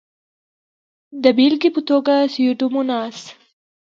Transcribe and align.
د 1.23 1.25
بېلګې 1.37 1.69
په 1.75 1.81
توګه 1.89 2.13
سیوډوموناس. 2.33 3.17